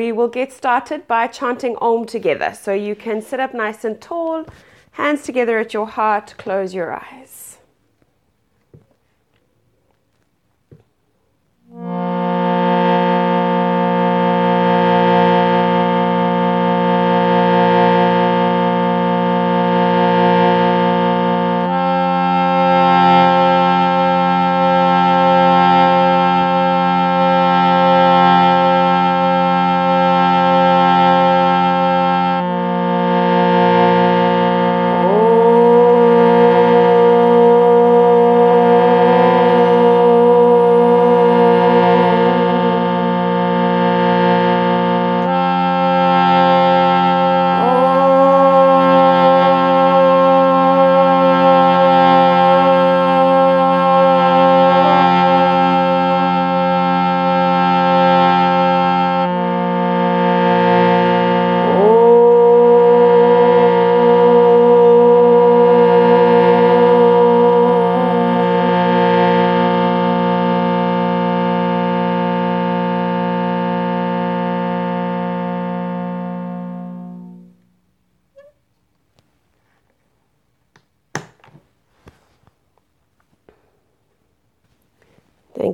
we 0.00 0.12
will 0.12 0.28
get 0.28 0.50
started 0.50 1.06
by 1.06 1.26
chanting 1.26 1.76
Om 1.76 2.06
together. 2.06 2.54
So 2.54 2.72
you 2.72 2.94
can 2.94 3.20
sit 3.20 3.38
up 3.38 3.52
nice 3.52 3.84
and 3.84 4.00
tall, 4.00 4.46
hands 4.92 5.22
together 5.24 5.58
at 5.58 5.74
your 5.74 5.86
heart, 5.86 6.34
close 6.38 6.72
your 6.72 6.90
eyes. 6.90 7.59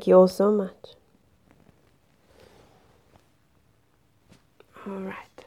You 0.07 0.19
all 0.19 0.29
so 0.29 0.53
much. 0.53 0.95
All 4.87 5.01
right. 5.01 5.45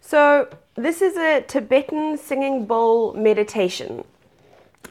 So, 0.00 0.48
this 0.74 1.00
is 1.00 1.16
a 1.16 1.40
Tibetan 1.40 2.18
singing 2.18 2.66
bowl 2.66 3.14
meditation. 3.14 4.04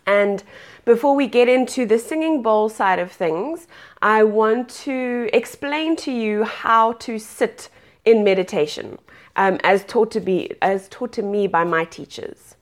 And 0.08 0.44
before 0.86 1.16
we 1.16 1.28
get 1.28 1.48
into 1.48 1.86
the 1.86 2.00
singing 2.00 2.42
bowl 2.42 2.70
side 2.70 2.98
of 2.98 3.12
things, 3.12 3.68
I 4.02 4.24
want 4.24 4.70
to 4.86 5.30
explain 5.32 5.96
to 5.98 6.12
you 6.12 6.44
how 6.44 6.94
to 6.94 7.20
sit 7.20 7.70
in 8.06 8.24
meditation, 8.24 8.98
um, 9.36 9.60
as 9.64 9.84
taught 9.84 10.12
to 10.12 10.20
be 10.20 10.54
as 10.62 10.88
taught 10.88 11.12
to 11.14 11.22
me 11.22 11.46
by 11.46 11.64
my 11.64 11.84
teachers. 11.86 12.56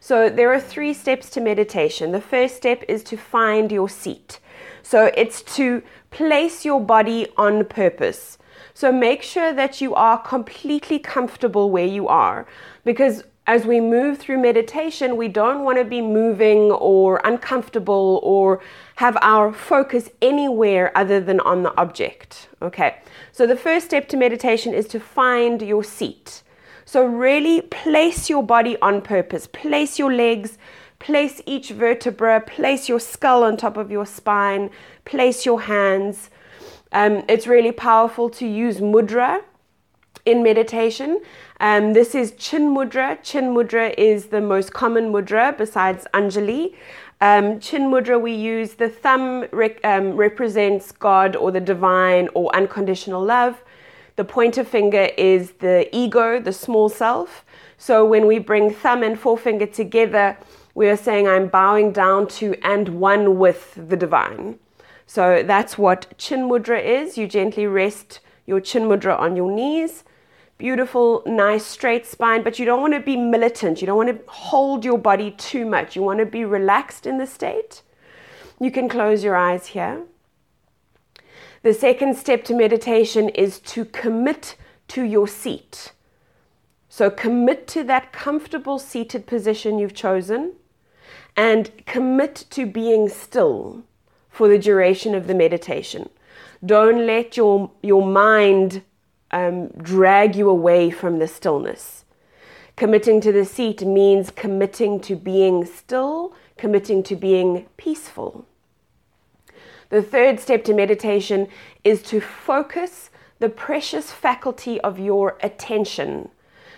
So 0.00 0.30
there 0.30 0.52
are 0.52 0.60
three 0.60 0.94
steps 0.94 1.28
to 1.30 1.40
meditation. 1.40 2.12
The 2.12 2.20
first 2.20 2.56
step 2.56 2.82
is 2.88 3.02
to 3.04 3.16
find 3.16 3.70
your 3.70 3.88
seat. 3.88 4.38
So 4.82 5.10
it's 5.16 5.42
to 5.56 5.82
place 6.10 6.64
your 6.64 6.80
body 6.80 7.28
on 7.36 7.64
purpose. 7.64 8.38
So 8.74 8.90
make 8.92 9.22
sure 9.22 9.52
that 9.52 9.80
you 9.80 9.94
are 9.94 10.18
completely 10.18 10.98
comfortable 10.98 11.70
where 11.70 11.86
you 11.86 12.08
are 12.08 12.46
because 12.84 13.24
as 13.46 13.66
we 13.66 13.80
move 13.80 14.18
through 14.18 14.38
meditation, 14.38 15.16
we 15.16 15.26
don't 15.26 15.64
want 15.64 15.78
to 15.78 15.84
be 15.84 16.00
moving 16.00 16.70
or 16.70 17.20
uncomfortable 17.24 18.20
or 18.22 18.60
have 18.96 19.16
our 19.20 19.52
focus 19.52 20.08
anywhere 20.20 20.96
other 20.96 21.20
than 21.20 21.40
on 21.40 21.64
the 21.64 21.76
object. 21.76 22.48
Okay, 22.60 22.98
so 23.32 23.46
the 23.46 23.56
first 23.56 23.86
step 23.86 24.08
to 24.08 24.16
meditation 24.16 24.72
is 24.72 24.86
to 24.88 25.00
find 25.00 25.60
your 25.60 25.82
seat. 25.82 26.42
So, 26.84 27.04
really 27.04 27.62
place 27.62 28.28
your 28.28 28.42
body 28.42 28.76
on 28.82 29.02
purpose, 29.02 29.46
place 29.46 29.98
your 29.98 30.12
legs 30.12 30.58
Place 31.02 31.42
each 31.46 31.70
vertebra, 31.70 32.40
place 32.40 32.88
your 32.88 33.00
skull 33.00 33.42
on 33.42 33.56
top 33.56 33.76
of 33.76 33.90
your 33.90 34.06
spine, 34.06 34.70
place 35.04 35.44
your 35.44 35.62
hands. 35.62 36.30
Um, 36.92 37.24
it's 37.28 37.48
really 37.48 37.72
powerful 37.72 38.30
to 38.30 38.46
use 38.46 38.78
mudra 38.78 39.42
in 40.24 40.44
meditation. 40.44 41.20
Um, 41.58 41.92
this 41.92 42.14
is 42.14 42.30
Chin 42.38 42.72
Mudra. 42.72 43.20
Chin 43.24 43.52
Mudra 43.52 43.92
is 43.98 44.26
the 44.26 44.40
most 44.40 44.72
common 44.72 45.12
mudra 45.12 45.58
besides 45.58 46.06
Anjali. 46.14 46.76
Um, 47.20 47.58
Chin 47.58 47.90
Mudra, 47.90 48.20
we 48.20 48.32
use 48.32 48.74
the 48.74 48.88
thumb 48.88 49.46
rec- 49.50 49.84
um, 49.84 50.12
represents 50.14 50.92
God 50.92 51.34
or 51.34 51.50
the 51.50 51.60
divine 51.60 52.28
or 52.34 52.54
unconditional 52.54 53.24
love. 53.24 53.64
The 54.14 54.24
pointer 54.24 54.62
finger 54.62 55.08
is 55.18 55.50
the 55.58 55.88
ego, 55.90 56.38
the 56.38 56.52
small 56.52 56.88
self. 56.88 57.44
So 57.76 58.04
when 58.04 58.28
we 58.28 58.38
bring 58.38 58.72
thumb 58.72 59.02
and 59.02 59.18
forefinger 59.18 59.66
together, 59.66 60.38
we 60.74 60.88
are 60.88 60.96
saying 60.96 61.28
I'm 61.28 61.48
bowing 61.48 61.92
down 61.92 62.26
to 62.28 62.54
and 62.62 62.88
one 63.00 63.38
with 63.38 63.74
the 63.88 63.96
divine. 63.96 64.58
So 65.06 65.42
that's 65.42 65.76
what 65.76 66.16
chin 66.16 66.48
mudra 66.48 66.82
is. 66.82 67.18
You 67.18 67.26
gently 67.26 67.66
rest 67.66 68.20
your 68.46 68.60
chin 68.60 68.84
mudra 68.84 69.18
on 69.18 69.36
your 69.36 69.50
knees. 69.50 70.04
Beautiful, 70.56 71.22
nice, 71.26 71.66
straight 71.66 72.06
spine, 72.06 72.42
but 72.42 72.58
you 72.58 72.64
don't 72.64 72.80
want 72.80 72.94
to 72.94 73.00
be 73.00 73.16
militant. 73.16 73.80
You 73.80 73.86
don't 73.86 73.96
want 73.96 74.08
to 74.08 74.30
hold 74.30 74.84
your 74.84 74.98
body 74.98 75.32
too 75.32 75.66
much. 75.66 75.96
You 75.96 76.02
want 76.02 76.20
to 76.20 76.26
be 76.26 76.44
relaxed 76.44 77.06
in 77.06 77.18
the 77.18 77.26
state. 77.26 77.82
You 78.60 78.70
can 78.70 78.88
close 78.88 79.24
your 79.24 79.36
eyes 79.36 79.68
here. 79.68 80.04
The 81.62 81.74
second 81.74 82.16
step 82.16 82.44
to 82.44 82.54
meditation 82.54 83.28
is 83.30 83.58
to 83.60 83.84
commit 83.84 84.56
to 84.88 85.02
your 85.02 85.28
seat. 85.28 85.92
So 86.88 87.10
commit 87.10 87.66
to 87.68 87.84
that 87.84 88.12
comfortable 88.12 88.78
seated 88.78 89.26
position 89.26 89.78
you've 89.78 89.94
chosen 89.94 90.54
and 91.36 91.70
commit 91.86 92.44
to 92.50 92.66
being 92.66 93.08
still 93.08 93.82
for 94.30 94.48
the 94.48 94.58
duration 94.58 95.14
of 95.14 95.26
the 95.26 95.34
meditation. 95.34 96.08
Don't 96.64 97.06
let 97.06 97.36
your, 97.36 97.70
your 97.82 98.04
mind 98.06 98.82
um, 99.30 99.68
drag 99.68 100.36
you 100.36 100.48
away 100.48 100.90
from 100.90 101.18
the 101.18 101.28
stillness. 101.28 102.04
Committing 102.76 103.20
to 103.20 103.32
the 103.32 103.44
seat 103.44 103.82
means 103.82 104.30
committing 104.30 105.00
to 105.00 105.16
being 105.16 105.64
still, 105.64 106.34
committing 106.56 107.02
to 107.02 107.16
being 107.16 107.66
peaceful. 107.76 108.46
The 109.90 110.02
third 110.02 110.40
step 110.40 110.64
to 110.64 110.74
meditation 110.74 111.48
is 111.84 112.02
to 112.04 112.20
focus 112.20 113.10
the 113.40 113.48
precious 113.48 114.10
faculty 114.10 114.80
of 114.80 114.98
your 114.98 115.36
attention 115.42 116.30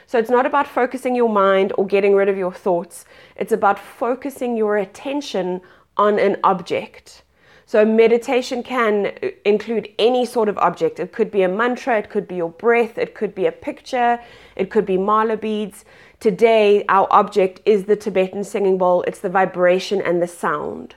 so 0.07 0.19
it's 0.19 0.31
not 0.31 0.47
about 0.47 0.67
focusing 0.67 1.15
your 1.15 1.29
mind 1.29 1.73
or 1.79 1.87
getting 1.87 2.15
rid 2.15 2.29
of 2.29 2.37
your 2.37 2.53
thoughts, 2.53 3.05
it's 3.37 3.53
about 3.53 3.79
focusing 3.79 4.57
your 4.57 4.77
attention 4.77 5.61
on 5.97 6.19
an 6.19 6.37
object. 6.45 7.23
So 7.67 7.85
meditation 7.85 8.63
can 8.63 9.07
uh, 9.07 9.29
include 9.45 9.89
any 9.99 10.27
sort 10.27 10.49
of 10.49 10.59
object. 10.59 11.01
It 11.01 11.13
could 11.13 11.31
be 11.31 11.43
a 11.43 11.49
mantra, 11.49 11.99
it 11.99 12.11
could 12.11 12.29
be 12.29 12.37
your 12.37 12.51
breath, 12.51 12.99
it 12.99 13.15
could 13.15 13.35
be 13.35 13.47
a 13.47 13.53
picture, 13.53 14.21
it 14.55 14.71
could 14.71 14.85
be 14.85 14.99
mala 14.99 15.37
beads. 15.37 15.85
Today, 16.21 16.85
our 16.89 17.07
object 17.11 17.61
is 17.65 17.85
the 17.85 17.97
Tibetan 17.97 18.45
singing 18.45 18.79
bowl. 18.79 19.03
It's 19.07 19.21
the 19.21 19.29
vibration 19.29 20.01
and 20.01 20.23
the 20.23 20.29
sound. 20.29 20.95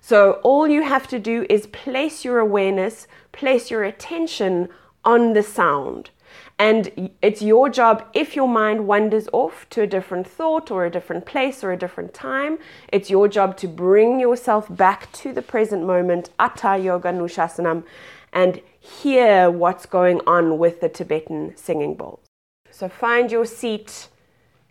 So 0.00 0.40
all 0.42 0.66
you 0.68 0.82
have 0.82 1.08
to 1.08 1.18
do 1.18 1.44
is 1.50 1.66
place 1.66 2.24
your 2.24 2.38
awareness, 2.38 3.06
place 3.32 3.70
your 3.70 3.84
attention 3.84 4.68
on 5.04 5.34
the 5.34 5.42
sound. 5.42 6.10
And 6.58 7.10
it's 7.22 7.40
your 7.40 7.68
job, 7.68 8.04
if 8.14 8.34
your 8.34 8.48
mind 8.48 8.88
wanders 8.88 9.28
off 9.32 9.68
to 9.70 9.82
a 9.82 9.86
different 9.86 10.26
thought 10.26 10.72
or 10.72 10.84
a 10.84 10.90
different 10.90 11.24
place 11.24 11.62
or 11.62 11.70
a 11.70 11.76
different 11.76 12.12
time, 12.12 12.58
it's 12.92 13.08
your 13.08 13.28
job 13.28 13.56
to 13.58 13.68
bring 13.68 14.18
yourself 14.18 14.66
back 14.68 15.10
to 15.12 15.32
the 15.32 15.42
present 15.42 15.86
moment, 15.86 16.30
Atha 16.40 16.76
Yoga 16.78 17.12
Nushasanam, 17.12 17.84
and 18.32 18.60
hear 18.80 19.48
what's 19.50 19.86
going 19.86 20.20
on 20.26 20.58
with 20.58 20.80
the 20.80 20.88
Tibetan 20.88 21.56
singing 21.56 21.94
bowls. 21.94 22.26
So 22.72 22.88
find 22.88 23.30
your 23.30 23.44
seat, 23.44 24.08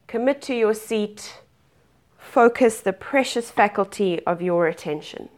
commit 0.07 0.41
to 0.43 0.55
your 0.55 0.73
seat, 0.73 1.39
focus 2.17 2.81
the 2.81 2.93
precious 2.93 3.49
faculty 3.49 4.21
of 4.25 4.41
your 4.41 4.67
attention. 4.67 5.29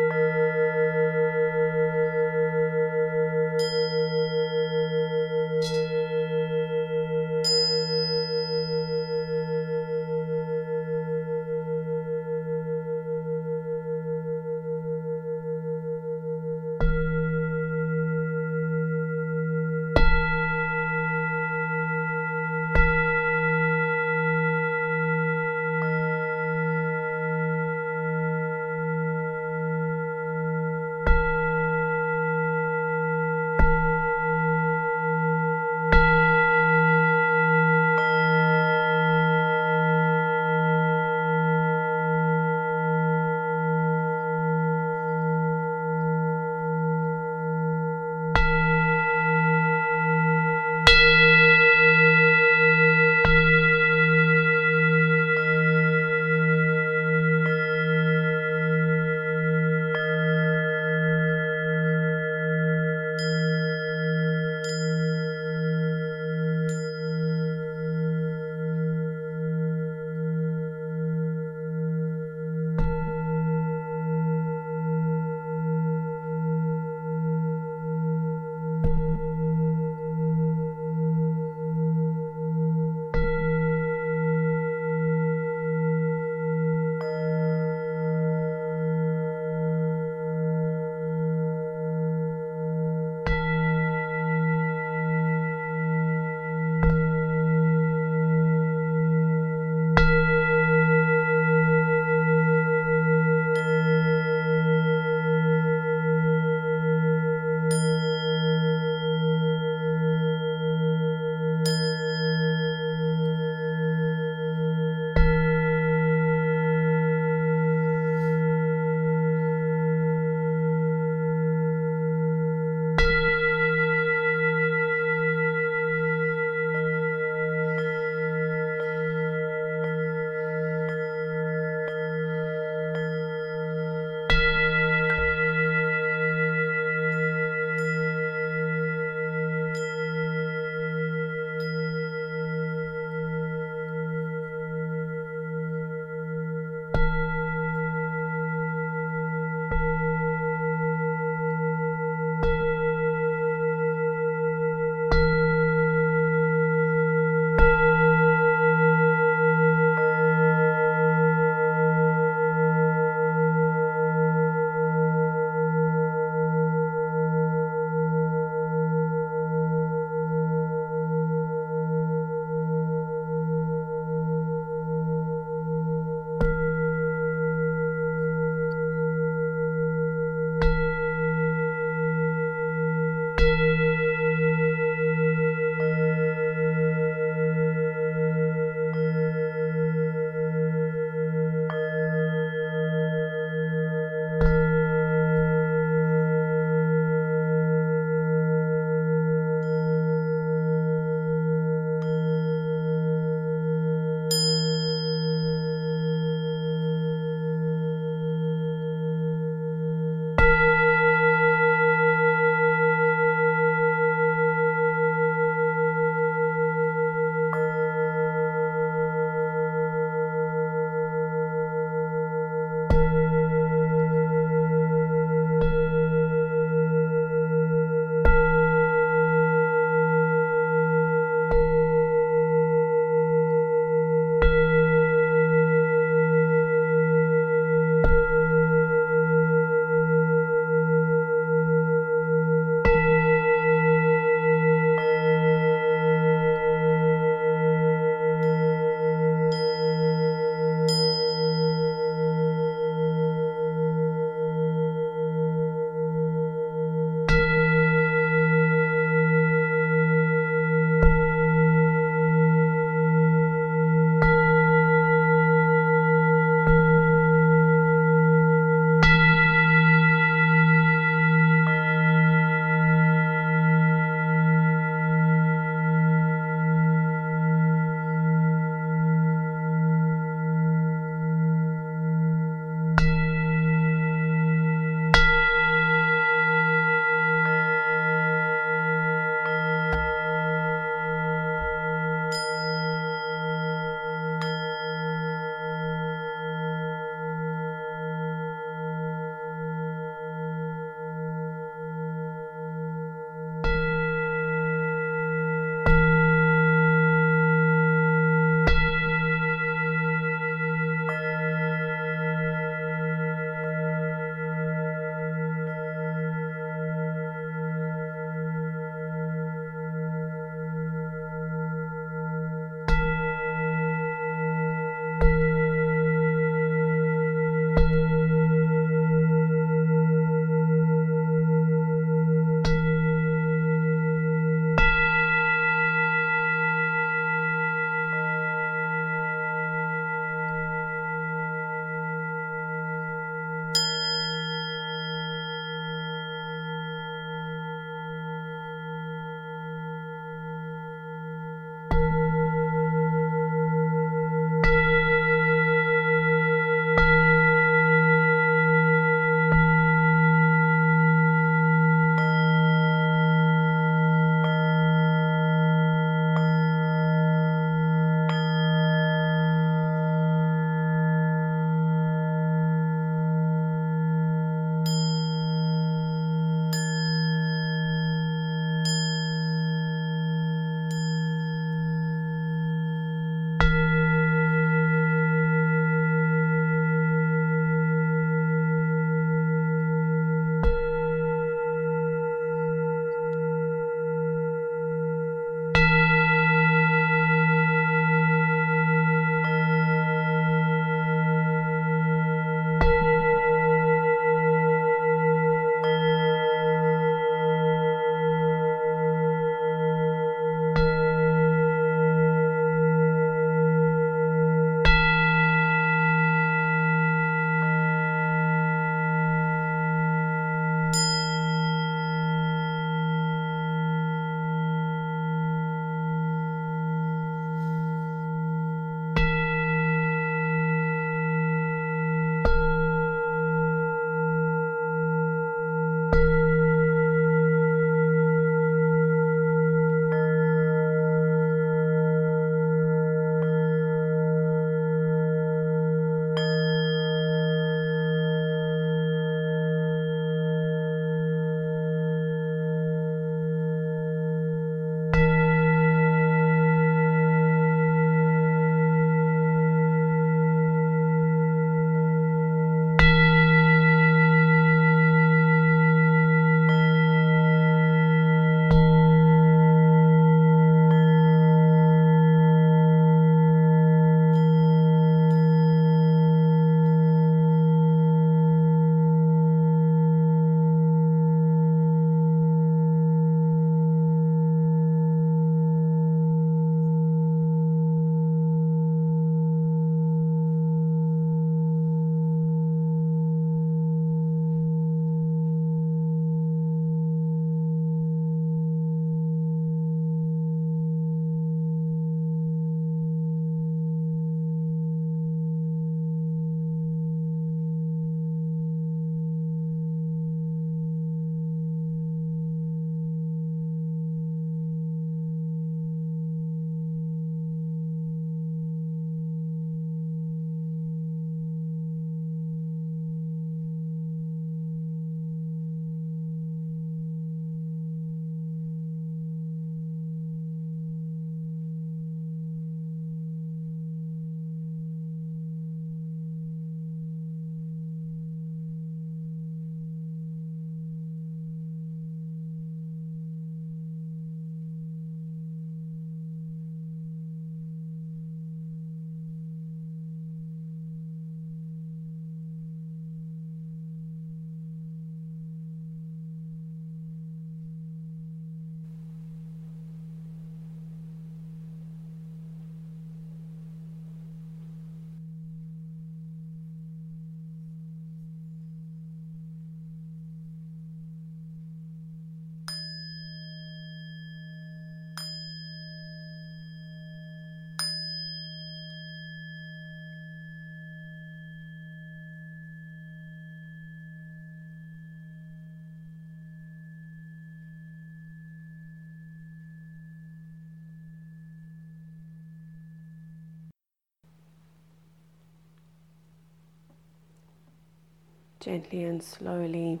Gently 598.60 599.04
and 599.04 599.22
slowly 599.22 600.00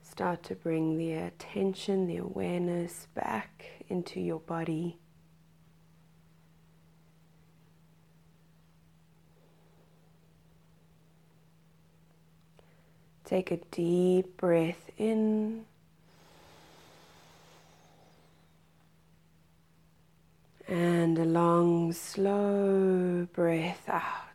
start 0.00 0.44
to 0.44 0.54
bring 0.54 0.96
the 0.96 1.14
attention, 1.14 2.06
the 2.06 2.18
awareness 2.18 3.08
back 3.14 3.84
into 3.88 4.20
your 4.20 4.38
body. 4.38 4.98
Take 13.24 13.50
a 13.50 13.56
deep 13.56 14.36
breath 14.36 14.90
in. 14.98 15.64
And 20.68 21.18
a 21.18 21.24
long, 21.24 21.92
slow 21.92 23.26
breath 23.32 23.88
out. 23.88 24.31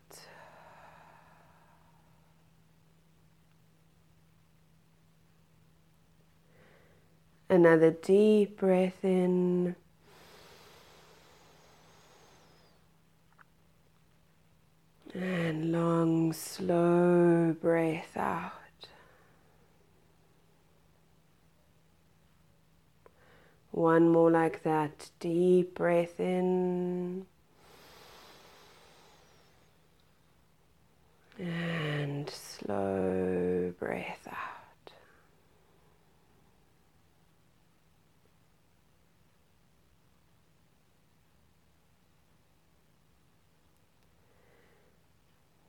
Another 7.49 7.91
deep 7.91 8.57
breath 8.57 9.05
in. 9.05 9.75
And 15.13 15.71
long, 15.71 16.33
slow 16.33 17.55
breath 17.61 18.17
out. 18.17 18.51
One 23.71 24.09
more 24.09 24.29
like 24.29 24.63
that. 24.63 25.09
Deep 25.19 25.75
breath 25.75 26.19
in. 26.19 27.25
And 31.39 32.29
slow 32.29 33.73
breath 33.79 34.27
out. 34.27 34.46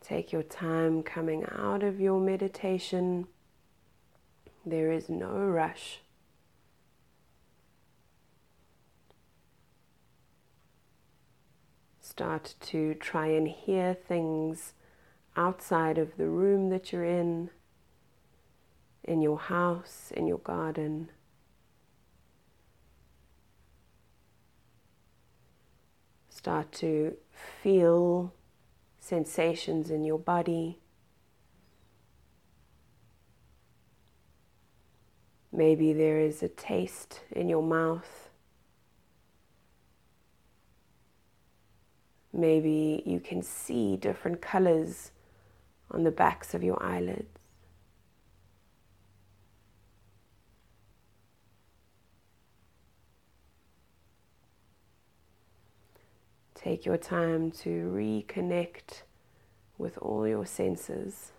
Take 0.09 0.33
your 0.33 0.43
time 0.43 1.03
coming 1.03 1.45
out 1.53 1.83
of 1.83 2.01
your 2.01 2.19
meditation. 2.19 3.27
There 4.65 4.91
is 4.91 5.11
no 5.11 5.33
rush. 5.37 6.01
Start 12.01 12.55
to 12.63 12.95
try 12.95 13.27
and 13.27 13.47
hear 13.47 13.93
things 13.93 14.73
outside 15.37 15.99
of 15.99 16.17
the 16.17 16.29
room 16.31 16.71
that 16.71 16.91
you're 16.91 17.05
in, 17.05 17.51
in 19.05 19.21
your 19.21 19.39
house, 19.39 20.11
in 20.17 20.27
your 20.27 20.39
garden. 20.39 21.11
Start 26.31 26.73
to 26.73 27.15
feel 27.63 28.33
sensations 29.09 29.91
in 29.91 30.05
your 30.05 30.19
body. 30.19 30.79
Maybe 35.51 35.95
there 35.95 36.21
is 36.21 36.43
a 36.43 36.49
taste 36.49 37.23
in 37.33 37.49
your 37.49 37.63
mouth. 37.63 38.29
Maybe 42.35 43.03
you 43.07 43.19
can 43.19 43.43
see 43.43 43.97
different 43.97 44.43
colors 44.43 45.13
on 45.91 46.05
the 46.05 46.11
backs 46.11 46.53
of 46.53 46.63
your 46.63 46.81
eyelids. 46.83 47.38
Take 56.69 56.85
your 56.85 56.99
time 56.99 57.51
to 57.63 57.91
reconnect 57.95 59.01
with 59.79 59.97
all 60.03 60.29
your 60.29 60.45
senses. 60.45 61.33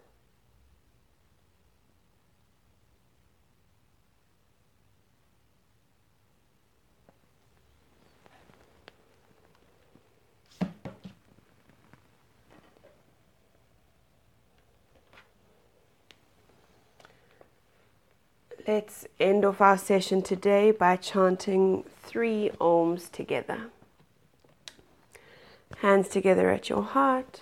Let's 18.68 19.06
end 19.20 19.46
off 19.46 19.62
our 19.62 19.78
session 19.78 20.24
today 20.24 20.72
by 20.72 20.96
chanting 20.96 21.84
three 22.02 22.50
Oms 22.60 23.12
together. 23.12 23.70
Hands 25.82 26.08
together 26.10 26.50
at 26.50 26.68
your 26.68 26.84
heart. 26.84 27.42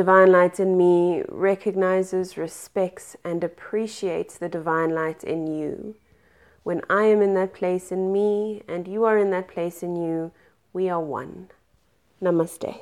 Divine 0.00 0.32
light 0.32 0.58
in 0.58 0.78
me 0.78 1.22
recognizes, 1.28 2.38
respects, 2.38 3.16
and 3.22 3.44
appreciates 3.44 4.38
the 4.38 4.48
divine 4.48 4.94
light 4.94 5.22
in 5.22 5.46
you. 5.46 5.94
When 6.62 6.80
I 6.88 7.02
am 7.02 7.20
in 7.20 7.34
that 7.34 7.52
place 7.52 7.92
in 7.92 8.10
me 8.10 8.62
and 8.66 8.88
you 8.88 9.04
are 9.04 9.18
in 9.18 9.30
that 9.32 9.48
place 9.48 9.82
in 9.82 9.96
you, 9.96 10.32
we 10.72 10.88
are 10.88 11.02
one. 11.02 11.50
Namaste. 12.22 12.80